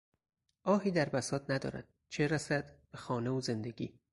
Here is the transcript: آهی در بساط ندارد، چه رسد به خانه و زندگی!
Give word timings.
آهی 0.63 0.91
در 0.91 1.09
بساط 1.09 1.45
ندارد، 1.49 1.87
چه 2.09 2.27
رسد 2.27 2.79
به 2.91 2.97
خانه 2.97 3.29
و 3.29 3.41
زندگی! 3.41 3.99